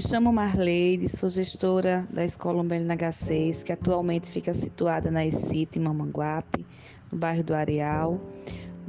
[0.00, 5.78] Me chamo Marleide, sou gestora da Escola Umbelina H6, que atualmente fica situada na Excite,
[5.78, 6.64] em Mamanguape,
[7.12, 8.18] no bairro do Areal.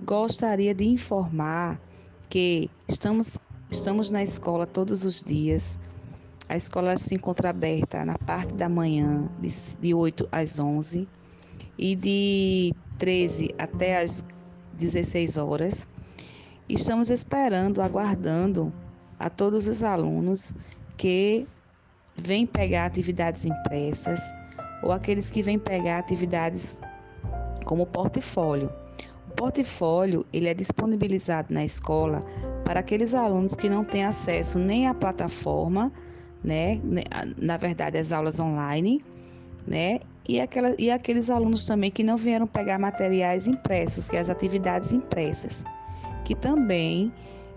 [0.05, 1.81] Gostaria de informar
[2.29, 3.33] que estamos,
[3.69, 5.77] estamos na escola todos os dias.
[6.47, 9.49] A escola se encontra aberta na parte da manhã, de,
[9.81, 11.09] de 8 às 11,
[11.77, 14.23] e de 13 até as
[14.77, 15.85] 16 horas.
[16.69, 18.71] Estamos esperando, aguardando
[19.19, 20.55] a todos os alunos
[21.01, 21.47] que
[22.15, 24.21] vêm pegar atividades impressas
[24.83, 26.79] ou aqueles que vêm pegar atividades
[27.65, 28.71] como portfólio.
[29.27, 32.23] O portfólio ele é disponibilizado na escola
[32.63, 35.91] para aqueles alunos que não têm acesso nem à plataforma,
[36.43, 36.79] né,
[37.35, 39.03] na verdade as aulas online,
[39.65, 44.19] né, e, aquela, e aqueles alunos também que não vieram pegar materiais impressos, que é
[44.19, 45.63] as atividades impressas
[46.25, 47.11] que também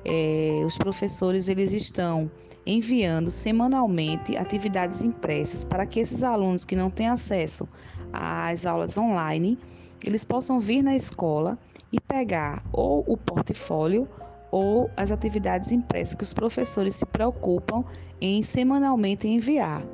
[0.04, 2.30] é, os professores eles estão
[2.66, 7.68] enviando semanalmente atividades impressas para que esses alunos que não têm acesso
[8.12, 9.58] às aulas online
[10.04, 11.58] eles possam vir na escola
[11.90, 14.08] e pegar ou o portfólio
[14.50, 17.84] ou as atividades impressas que os professores se preocupam
[18.20, 19.84] em semanalmente enviar,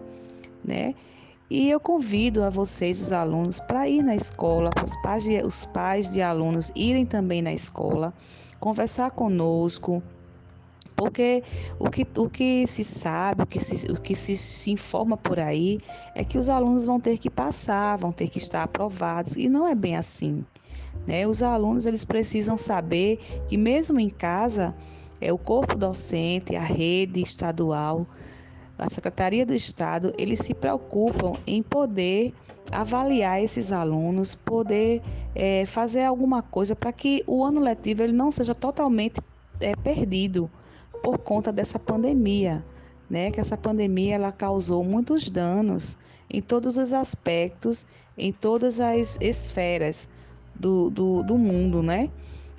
[0.64, 0.94] né?
[1.48, 5.66] E eu convido a vocês, os alunos, para ir na escola, para os pais os
[5.66, 8.14] pais de alunos irem também na escola
[8.60, 10.02] conversar conosco,
[10.94, 11.42] porque
[11.78, 15.40] o que, o que se sabe, o que, se, o que se, se informa por
[15.40, 15.78] aí
[16.14, 19.66] é que os alunos vão ter que passar, vão ter que estar aprovados, e não
[19.66, 20.44] é bem assim.
[21.06, 21.26] Né?
[21.26, 24.74] Os alunos eles precisam saber que mesmo em casa,
[25.22, 28.06] é o corpo docente, a rede estadual,
[28.78, 32.32] a Secretaria do Estado, eles se preocupam em poder
[32.70, 35.02] avaliar esses alunos, poder
[35.34, 39.20] é, fazer alguma coisa para que o ano letivo ele não seja totalmente
[39.60, 40.50] é, perdido
[41.02, 42.64] por conta dessa pandemia,
[43.08, 43.30] né?
[43.30, 45.96] Que essa pandemia ela causou muitos danos
[46.28, 47.86] em todos os aspectos,
[48.16, 50.08] em todas as esferas
[50.54, 52.08] do, do, do mundo, né?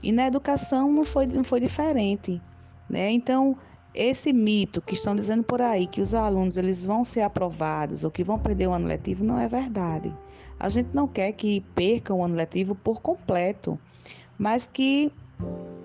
[0.04, 2.42] E na educação não foi, não foi diferente,
[2.90, 3.12] né?
[3.12, 3.56] Então
[3.94, 8.12] esse mito que estão dizendo por aí que os alunos eles vão ser aprovados ou
[8.12, 10.16] que vão perder o ano letivo não é verdade.
[10.60, 13.78] A gente não quer que percam o ano letivo por completo,
[14.38, 15.12] mas que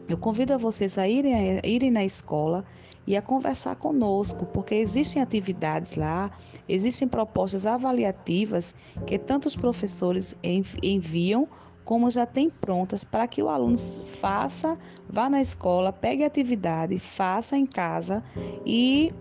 [0.08, 2.64] eu convido a vocês a irem, a irem na escola
[3.06, 6.30] e a conversar conosco, porque existem atividades lá,
[6.68, 8.74] existem propostas avaliativas
[9.06, 11.48] que tanto os professores enviam
[11.86, 14.76] como já tem prontas para que o aluno faça,
[15.08, 18.24] vá na escola, pegue atividade, faça em casa
[18.66, 19.12] e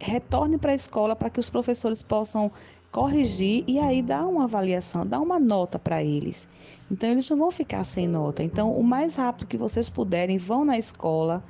[0.00, 2.50] retorne para a escola para que os professores possam
[2.90, 6.48] corrigir e aí dar uma avaliação, dar uma nota para eles.
[6.90, 8.42] Então eles não vão ficar sem nota.
[8.42, 11.42] Então, o mais rápido que vocês puderem, vão na escola,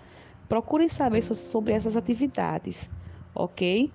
[0.50, 2.90] procurem saber sobre essas atividades,
[3.34, 3.90] ok?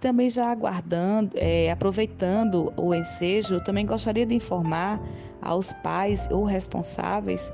[0.00, 5.00] Também já aguardando, é, aproveitando o ensejo, eu também gostaria de informar
[5.42, 7.52] aos pais ou responsáveis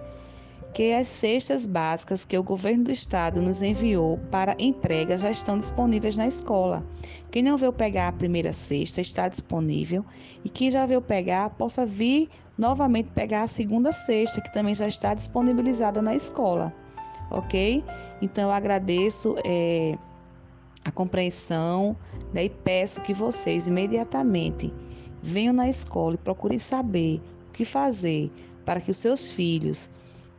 [0.75, 5.57] que as cestas básicas que o governo do estado nos enviou para entrega já estão
[5.57, 6.85] disponíveis na escola.
[7.31, 10.05] Quem não veio pegar a primeira cesta está disponível
[10.45, 12.29] e quem já veio pegar possa vir
[12.59, 16.75] novamente pegar a segunda cesta que também já está disponibilizada na escola,
[17.31, 17.85] ok?
[18.21, 19.37] Então eu agradeço.
[19.45, 19.97] É,
[20.85, 21.97] a compreensão
[22.33, 24.73] né, e peço que vocês imediatamente
[25.23, 28.31] venham na escola e procurem saber o que fazer
[28.65, 29.91] para que os seus filhos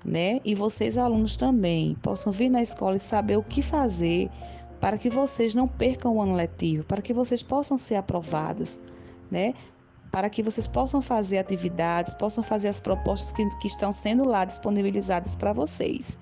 [0.06, 4.29] né, e vocês alunos também possam vir na escola e saber o que fazer
[4.79, 8.79] para que vocês não percam o ano letivo, para que vocês possam ser aprovados,
[9.31, 9.53] né?
[10.12, 14.45] Para que vocês possam fazer atividades, possam fazer as propostas que, que estão sendo lá
[14.45, 16.19] disponibilizadas para vocês,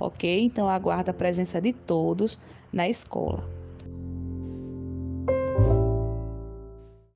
[0.00, 0.44] ok?
[0.44, 2.38] Então aguardo a presença de todos
[2.72, 3.46] na escola.